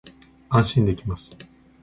[0.49, 1.29] 安心できます